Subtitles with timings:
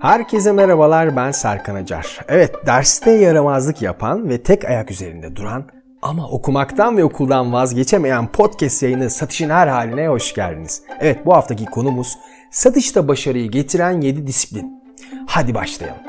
[0.00, 2.20] Herkese merhabalar ben Serkan Acar.
[2.28, 5.64] Evet derste yaramazlık yapan ve tek ayak üzerinde duran
[6.02, 10.82] ama okumaktan ve okuldan vazgeçemeyen podcast yayını Satışın Her Haline hoş geldiniz.
[11.00, 12.18] Evet bu haftaki konumuz
[12.50, 14.82] satışta başarıyı getiren 7 disiplin.
[15.26, 16.02] Hadi başlayalım.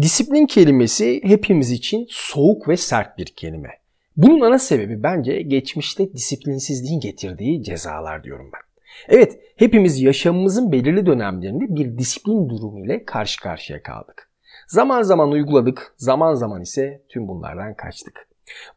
[0.00, 3.70] Disiplin kelimesi hepimiz için soğuk ve sert bir kelime.
[4.16, 8.71] Bunun ana sebebi bence geçmişte disiplinsizliğin getirdiği cezalar diyorum ben.
[9.08, 14.30] Evet, hepimiz yaşamımızın belirli dönemlerinde bir disiplin durumu ile karşı karşıya kaldık.
[14.66, 18.28] Zaman zaman uyguladık, zaman zaman ise tüm bunlardan kaçtık.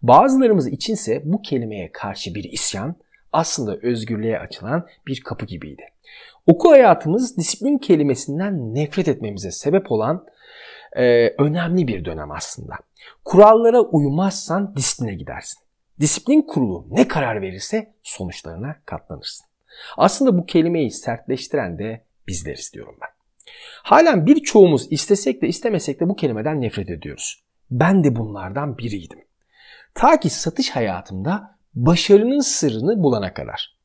[0.01, 2.95] Bazılarımız içinse bu kelimeye karşı bir isyan
[3.33, 5.83] aslında özgürlüğe açılan bir kapı gibiydi.
[6.47, 10.25] Okul hayatımız disiplin kelimesinden nefret etmemize sebep olan
[10.95, 12.75] e, önemli bir dönem aslında.
[13.25, 15.59] Kurallara uymazsan disipline gidersin.
[15.99, 19.45] Disiplin kurulu ne karar verirse sonuçlarına katlanırsın.
[19.97, 23.09] Aslında bu kelimeyi sertleştiren de bizleriz diyorum ben.
[23.83, 27.43] Halen birçoğumuz istesek de istemesek de bu kelimeden nefret ediyoruz.
[27.71, 29.19] Ben de bunlardan biriydim.
[29.93, 33.75] Ta ki satış hayatımda başarının sırrını bulana kadar.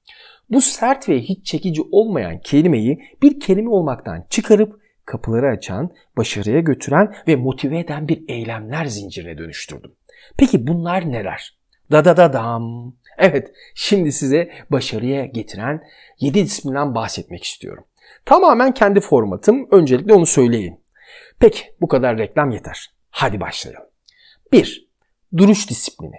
[0.51, 7.15] Bu sert ve hiç çekici olmayan kelimeyi bir kelime olmaktan çıkarıp kapıları açan, başarıya götüren
[7.29, 9.93] ve motive eden bir eylemler zincirine dönüştürdüm.
[10.39, 11.59] Peki bunlar neler?
[11.91, 12.97] Da da da dam.
[13.21, 15.83] Evet, şimdi size başarıya getiren
[16.21, 17.85] 7 disiplinden bahsetmek istiyorum.
[18.25, 19.69] Tamamen kendi formatım.
[19.71, 20.77] Öncelikle onu söyleyeyim.
[21.39, 22.91] Peki, bu kadar reklam yeter.
[23.11, 23.87] Hadi başlayalım.
[24.53, 24.89] 1.
[25.37, 26.17] Duruş disiplini.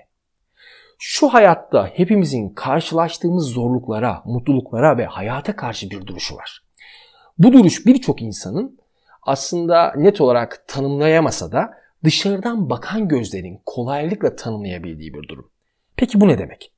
[0.99, 6.63] Şu hayatta hepimizin karşılaştığımız zorluklara, mutluluklara ve hayata karşı bir duruşu var.
[7.37, 8.79] Bu duruş birçok insanın
[9.21, 15.51] aslında net olarak tanımlayamasa da dışarıdan bakan gözlerin kolaylıkla tanımlayabildiği bir durum.
[15.95, 16.71] Peki bu ne demek?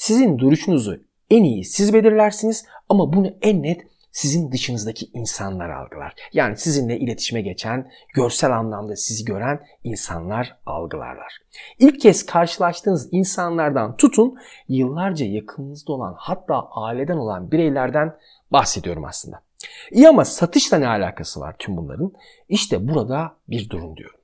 [0.00, 1.00] Sizin duruşunuzu
[1.30, 6.14] en iyi siz belirlersiniz ama bunu en net sizin dışınızdaki insanlar algılar.
[6.32, 11.38] Yani sizinle iletişime geçen, görsel anlamda sizi gören insanlar algılarlar.
[11.78, 14.38] İlk kez karşılaştığınız insanlardan tutun,
[14.68, 18.16] yıllarca yakınınızda olan hatta aileden olan bireylerden
[18.52, 19.42] bahsediyorum aslında.
[19.90, 22.12] İyi ama satışla ne alakası var tüm bunların?
[22.48, 24.20] İşte burada bir durum diyorum.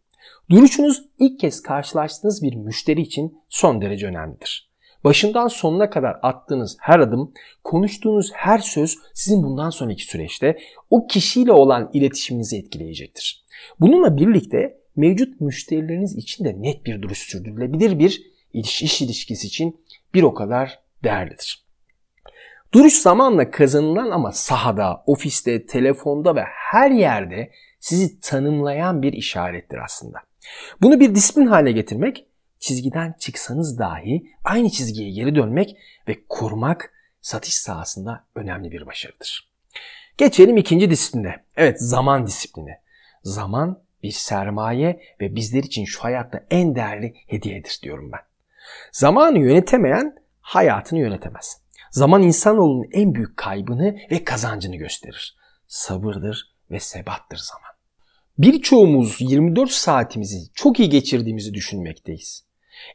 [0.50, 4.66] Duruşunuz ilk kez karşılaştığınız bir müşteri için son derece önemlidir.
[5.04, 7.32] Başından sonuna kadar attığınız her adım,
[7.64, 10.58] konuştuğunuz her söz sizin bundan sonraki süreçte
[10.90, 13.44] o kişiyle olan iletişiminizi etkileyecektir.
[13.80, 19.80] Bununla birlikte mevcut müşterileriniz için de net bir duruş sürdürülebilir bir iş, iş ilişkisi için
[20.14, 21.66] bir o kadar değerlidir.
[22.74, 30.18] Duruş zamanla kazanılan ama sahada, ofiste, telefonda ve her yerde sizi tanımlayan bir işarettir aslında.
[30.82, 32.26] Bunu bir disiplin haline getirmek,
[32.66, 35.76] çizgiden çıksanız dahi aynı çizgiye geri dönmek
[36.08, 39.52] ve kurmak satış sahasında önemli bir başarıdır.
[40.18, 41.44] Geçelim ikinci disipline.
[41.56, 42.78] Evet zaman disiplini.
[43.22, 48.20] Zaman bir sermaye ve bizler için şu hayatta en değerli hediyedir diyorum ben.
[48.92, 51.60] Zamanı yönetemeyen hayatını yönetemez.
[51.90, 55.36] Zaman insanoğlunun en büyük kaybını ve kazancını gösterir.
[55.66, 57.76] Sabırdır ve sebattır zaman.
[58.38, 62.45] Birçoğumuz 24 saatimizi çok iyi geçirdiğimizi düşünmekteyiz.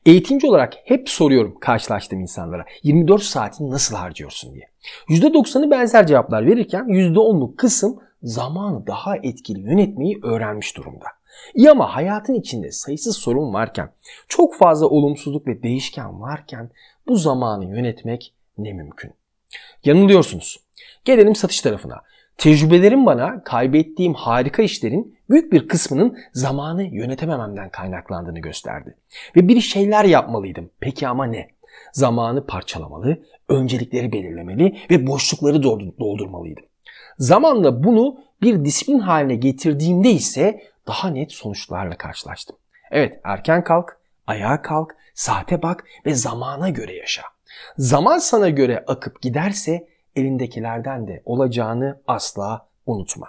[0.05, 4.69] Eğitimci olarak hep soruyorum karşılaştığım insanlara 24 saatini nasıl harcıyorsun diye.
[5.09, 11.05] %90'ı benzer cevaplar verirken %10'luk kısım zamanı daha etkili yönetmeyi öğrenmiş durumda.
[11.53, 13.91] İyi ama hayatın içinde sayısız sorun varken,
[14.27, 16.71] çok fazla olumsuzluk ve değişken varken
[17.07, 19.13] bu zamanı yönetmek ne mümkün.
[19.85, 20.59] Yanılıyorsunuz.
[21.05, 22.01] Gelelim satış tarafına.
[22.41, 28.97] Tecrübelerim bana kaybettiğim harika işlerin büyük bir kısmının zamanı yönetemememden kaynaklandığını gösterdi.
[29.35, 30.69] Ve bir şeyler yapmalıydım.
[30.79, 31.47] Peki ama ne?
[31.93, 35.63] Zamanı parçalamalı, öncelikleri belirlemeli ve boşlukları
[35.99, 36.65] doldurmalıydım.
[37.17, 42.55] Zamanla bunu bir disiplin haline getirdiğimde ise daha net sonuçlarla karşılaştım.
[42.91, 47.23] Evet erken kalk, ayağa kalk, saate bak ve zamana göre yaşa.
[47.77, 53.27] Zaman sana göre akıp giderse elindekilerden de olacağını asla unutma.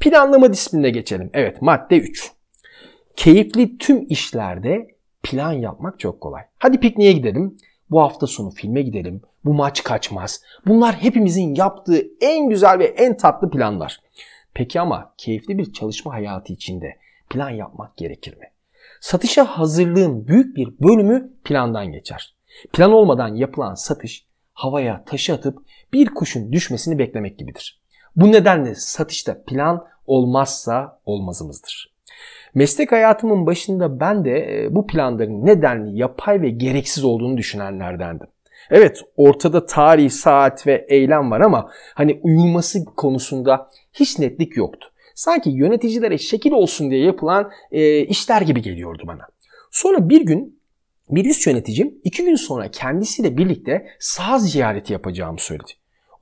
[0.00, 1.30] Planlama disiplinine geçelim.
[1.32, 2.32] Evet madde 3.
[3.16, 6.42] Keyifli tüm işlerde plan yapmak çok kolay.
[6.58, 7.56] Hadi pikniğe gidelim.
[7.90, 9.22] Bu hafta sonu filme gidelim.
[9.44, 10.42] Bu maç kaçmaz.
[10.66, 14.00] Bunlar hepimizin yaptığı en güzel ve en tatlı planlar.
[14.54, 16.96] Peki ama keyifli bir çalışma hayatı içinde
[17.30, 18.44] plan yapmak gerekir mi?
[19.00, 22.36] Satışa hazırlığın büyük bir bölümü plandan geçer.
[22.72, 25.58] Plan olmadan yapılan satış havaya taşı atıp
[25.92, 27.80] bir kuşun düşmesini beklemek gibidir.
[28.16, 31.92] Bu nedenle satışta plan olmazsa olmazımızdır.
[32.54, 38.26] Meslek hayatımın başında ben de e, bu planların nedenli yapay ve gereksiz olduğunu düşünenlerdendim.
[38.70, 44.88] Evet ortada tarih, saat ve eylem var ama hani uyulması konusunda hiç netlik yoktu.
[45.14, 49.26] Sanki yöneticilere şekil olsun diye yapılan e, işler gibi geliyordu bana.
[49.70, 50.61] Sonra bir gün
[51.10, 55.72] bir üst yöneticim iki gün sonra kendisiyle birlikte saha ziyareti yapacağımı söyledi.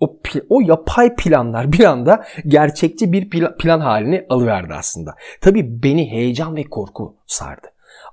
[0.01, 0.17] O,
[0.49, 5.15] o yapay planlar bir anda gerçekçi bir plan, halini alıverdi aslında.
[5.41, 7.67] Tabii beni heyecan ve korku sardı.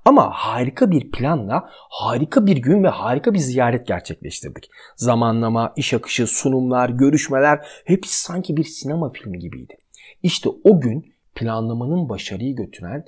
[0.06, 4.70] Ama harika bir planla harika bir gün ve harika bir ziyaret gerçekleştirdik.
[4.96, 9.78] Zamanlama, iş akışı, sunumlar, görüşmeler hepsi sanki bir sinema filmi gibiydi.
[10.24, 13.06] İşte o gün planlamanın başarıyı götüren,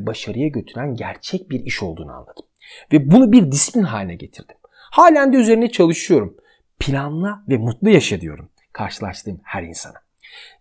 [0.00, 2.44] başarıya götüren gerçek bir iş olduğunu anladım.
[2.92, 4.56] Ve bunu bir disiplin haline getirdim.
[4.72, 6.36] Halen de üzerine çalışıyorum.
[6.78, 9.96] Planla ve mutlu yaşa diyorum karşılaştığım her insana.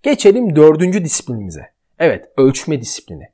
[0.03, 1.65] Geçelim dördüncü disiplinimize.
[2.00, 3.30] Evet ölçme disiplini.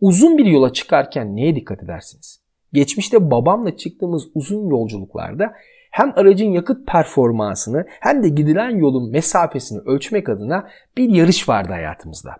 [0.00, 2.40] Uzun bir yola çıkarken neye dikkat edersiniz?
[2.72, 5.54] Geçmişte babamla çıktığımız uzun yolculuklarda
[5.90, 12.36] hem aracın yakıt performansını hem de gidilen yolun mesafesini ölçmek adına bir yarış vardı hayatımızda.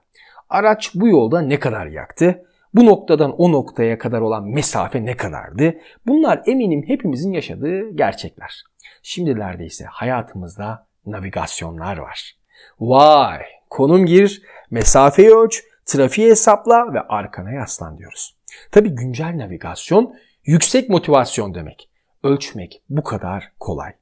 [0.49, 2.45] Araç bu yolda ne kadar yaktı?
[2.75, 5.75] Bu noktadan o noktaya kadar olan mesafe ne kadardı?
[6.07, 8.65] Bunlar eminim hepimizin yaşadığı gerçekler.
[9.03, 12.37] Şimdilerde ise hayatımızda navigasyonlar var.
[12.81, 13.43] Vay!
[13.71, 18.37] Konum gir, mesafeyi ölç, trafiği hesapla ve arkana yaslan diyoruz.
[18.71, 20.15] Tabi güncel navigasyon
[20.45, 21.91] yüksek motivasyon demek.
[22.23, 23.93] Ölçmek bu kadar kolay.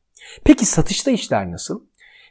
[0.44, 1.82] Peki satışta işler nasıl?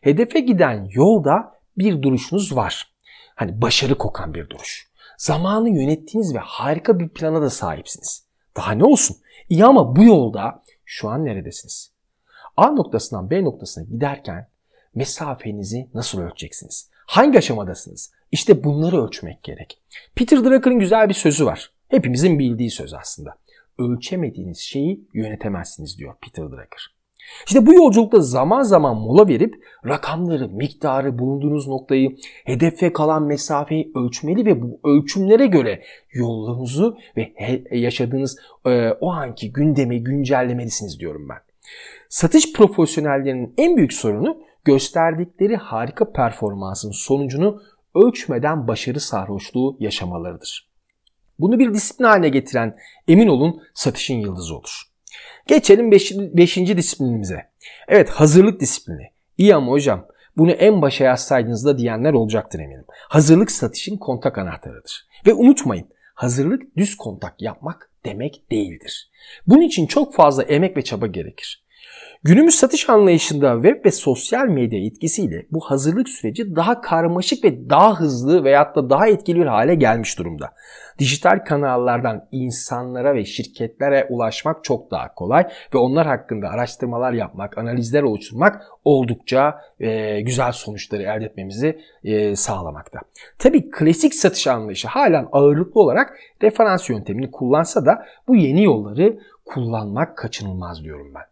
[0.02, 2.94] Hedefe giden yolda bir duruşunuz var.
[3.36, 4.87] Hani başarı kokan bir duruş.
[5.18, 8.26] Zamanı yönettiğiniz ve harika bir plana da sahipsiniz.
[8.58, 9.18] Daha ne olsun?
[9.50, 11.92] İyi ama bu yolda şu an neredesiniz?
[12.58, 14.50] A noktasından B noktasına giderken
[14.96, 16.90] mesafenizi nasıl ölçeceksiniz?
[17.06, 18.12] Hangi aşamadasınız?
[18.32, 19.82] İşte bunları ölçmek gerek.
[20.16, 21.72] Peter Drucker'ın güzel bir sözü var.
[21.88, 23.38] Hepimizin bildiği söz aslında.
[23.78, 26.97] Ölçemediğiniz şeyi yönetemezsiniz diyor Peter Drucker.
[27.48, 34.46] İşte bu yolculukta zaman zaman mola verip rakamları, miktarı, bulunduğunuz noktayı, hedefe kalan mesafeyi ölçmeli
[34.46, 35.84] ve bu ölçümlere göre
[36.14, 37.34] yolunuzu ve
[37.72, 41.38] yaşadığınız e, o anki gündemi güncellemelisiniz diyorum ben.
[42.10, 47.62] Satış profesyonellerinin en büyük sorunu gösterdikleri harika performansın sonucunu
[47.96, 50.68] ölçmeden başarı sarhoşluğu yaşamalarıdır.
[51.40, 52.78] Bunu bir disiplin haline getiren
[53.08, 54.84] emin olun satışın yıldızı olur.
[55.48, 56.14] Geçelim 5.
[56.18, 57.50] Beş, disiplinimize.
[57.88, 59.12] Evet hazırlık disiplini.
[59.38, 62.86] İyi ama hocam bunu en başa yazsaydınız da diyenler olacaktır eminim.
[62.90, 65.08] Hazırlık satışın kontak anahtarıdır.
[65.28, 69.12] Ve unutmayın hazırlık düz kontak yapmak demek değildir.
[69.48, 71.67] Bunun için çok fazla emek ve çaba gerekir.
[72.24, 78.00] Günümüz satış anlayışında web ve sosyal medya etkisiyle bu hazırlık süreci daha karmaşık ve daha
[78.00, 80.54] hızlı veyahut da daha etkili bir hale gelmiş durumda.
[81.00, 88.04] Dijital kanallardan insanlara ve şirketlere ulaşmak çok daha kolay ve onlar hakkında araştırmalar yapmak, analizler
[88.04, 93.00] oluşturmak oldukça e, güzel sonuçları elde etmemizi e, sağlamakta.
[93.40, 100.18] Tabii klasik satış anlayışı halen ağırlıklı olarak referans yöntemini kullansa da bu yeni yolları kullanmak
[100.18, 101.24] kaçınılmaz diyorum ben.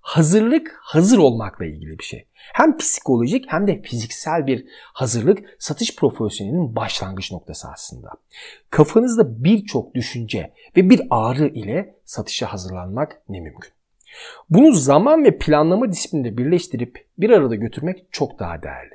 [0.00, 2.26] Hazırlık hazır olmakla ilgili bir şey.
[2.34, 8.10] Hem psikolojik hem de fiziksel bir hazırlık satış profesyonelinin başlangıç noktası aslında.
[8.70, 13.72] Kafanızda birçok düşünce ve bir ağrı ile satışa hazırlanmak ne mümkün.
[14.50, 18.94] Bunu zaman ve planlama disiplininde birleştirip bir arada götürmek çok daha değerli.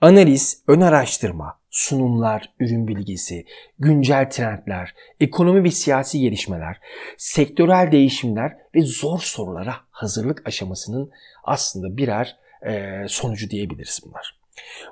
[0.00, 3.44] Analiz, ön araştırma, sunumlar, ürün bilgisi,
[3.78, 6.80] güncel trendler, ekonomi ve siyasi gelişmeler,
[7.16, 11.10] sektörel değişimler ve zor sorulara hazırlık aşamasının
[11.44, 14.40] aslında birer e, sonucu diyebiliriz bunlar.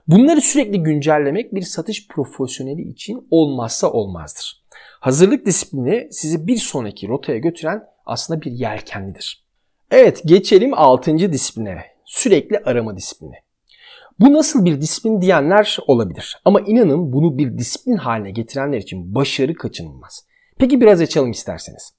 [0.09, 4.63] Bunları sürekli güncellemek bir satış profesyoneli için olmazsa olmazdır.
[5.01, 9.45] Hazırlık disiplini sizi bir sonraki rotaya götüren aslında bir yelkenlidir.
[9.91, 11.33] Evet geçelim 6.
[11.33, 11.85] disipline.
[12.05, 13.35] Sürekli arama disiplini.
[14.23, 16.41] Bu nasıl bir disiplin diyenler olabilir.
[16.45, 20.27] Ama inanın bunu bir disiplin haline getirenler için başarı kaçınılmaz.
[20.59, 21.95] Peki biraz açalım isterseniz.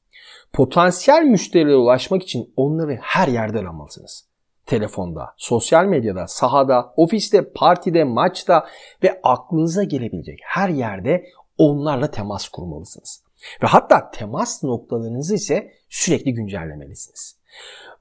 [0.53, 4.25] Potansiyel müşterilere ulaşmak için onları her yerde aramalısınız.
[4.65, 8.65] Telefonda, sosyal medyada, sahada, ofiste, partide, maçta
[9.03, 11.25] ve aklınıza gelebilecek her yerde
[11.57, 13.22] onlarla temas kurmalısınız.
[13.63, 17.43] Ve hatta temas noktalarınızı ise sürekli güncellemelisiniz.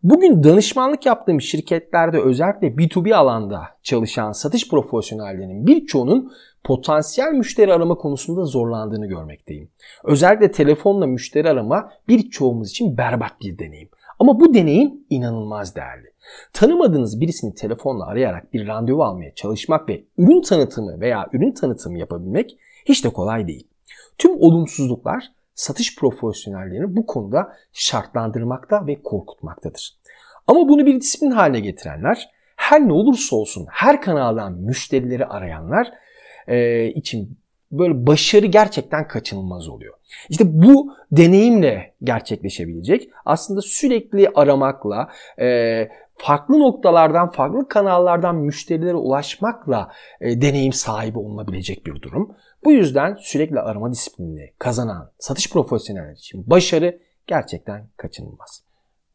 [0.02, 6.32] Bugün danışmanlık yaptığım şirketlerde özellikle B2B alanda çalışan satış profesyonellerinin birçoğunun
[6.64, 9.68] potansiyel müşteri arama konusunda zorlandığını görmekteyim.
[10.04, 13.88] Özellikle telefonla müşteri arama birçoğumuz için berbat bir deneyim.
[14.18, 16.12] Ama bu deneyim inanılmaz değerli.
[16.52, 22.58] Tanımadığınız birisini telefonla arayarak bir randevu almaya çalışmak ve ürün tanıtımı veya ürün tanıtımı yapabilmek
[22.84, 23.66] hiç de kolay değil.
[24.18, 29.98] Tüm olumsuzluklar satış profesyonellerini bu konuda şartlandırmakta ve korkutmaktadır.
[30.46, 35.92] Ama bunu bir disiplin haline getirenler, her ne olursa olsun her kanaldan müşterileri arayanlar
[36.48, 37.38] e, için
[37.72, 39.94] böyle başarı gerçekten kaçınılmaz oluyor.
[40.28, 43.10] İşte bu deneyimle gerçekleşebilecek.
[43.24, 45.08] Aslında sürekli aramakla,
[45.40, 52.36] e, farklı noktalardan, farklı kanallardan müşterilere ulaşmakla e, deneyim sahibi olunabilecek bir durum.
[52.64, 58.62] Bu yüzden sürekli arama disiplinini kazanan satış profesyonelleri için başarı gerçekten kaçınılmaz.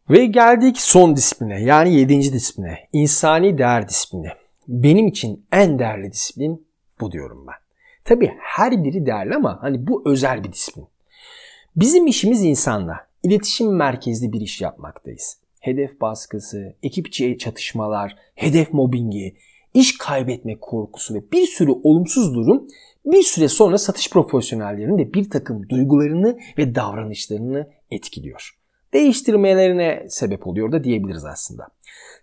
[0.09, 2.87] Ve geldik son disipline yani yedinci disipline.
[2.93, 4.29] insani değer disiplini.
[4.67, 6.67] Benim için en değerli disiplin
[7.01, 7.55] bu diyorum ben.
[8.03, 10.87] Tabi her biri değerli ama hani bu özel bir disiplin.
[11.75, 13.07] Bizim işimiz insanla.
[13.23, 15.37] iletişim merkezli bir iş yapmaktayız.
[15.59, 19.35] Hedef baskısı, ekip içi çatışmalar, hedef mobbingi,
[19.73, 22.67] iş kaybetme korkusu ve bir sürü olumsuz durum
[23.11, 28.57] bir süre sonra satış profesyonellerinin de bir takım duygularını ve davranışlarını etkiliyor.
[28.93, 31.67] Değiştirmelerine sebep oluyor da diyebiliriz aslında.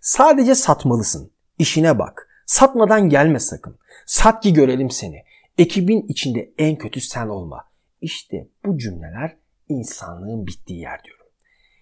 [0.01, 1.31] Sadece satmalısın.
[1.59, 2.29] İşine bak.
[2.45, 3.77] Satmadan gelme sakın.
[4.05, 5.23] Sat ki görelim seni.
[5.57, 7.65] Ekibin içinde en kötü sen olma.
[8.01, 9.37] İşte bu cümleler
[9.69, 11.25] insanlığın bittiği yer diyorum.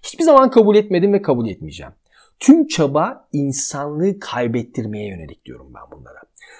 [0.03, 1.93] Hiçbir zaman kabul etmedim ve kabul etmeyeceğim.
[2.39, 6.19] Tüm çaba insanlığı kaybettirmeye yönelik diyorum ben bunlara.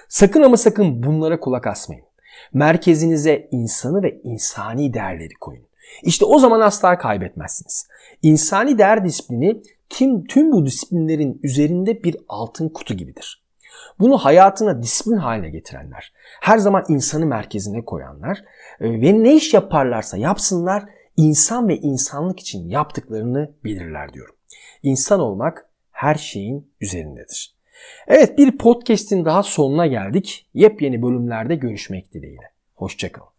[0.10, 2.06] Sakın ama sakın bunlara kulak asmayın.
[2.54, 5.64] Merkezinize insanı ve insani değerleri koyun.
[6.04, 7.88] İşte o zaman asla kaybetmezsiniz.
[8.22, 13.44] İnsani değer disiplini kim tüm bu disiplinlerin üzerinde bir altın kutu gibidir.
[14.00, 18.44] Bunu hayatına disiplin haline getirenler, her zaman insanı merkezine koyanlar
[18.80, 20.86] e, ve ne iş yaparlarsa yapsınlar
[21.18, 24.36] insan ve insanlık için yaptıklarını bilirler diyorum.
[24.84, 27.56] İnsan olmak her şeyin üzerindedir.
[28.08, 30.50] Evet bir podcast'in daha sonuna geldik.
[30.54, 32.52] Yepyeni bölümlerde görüşmek dileğiyle.
[32.76, 33.34] Hoşçakalın.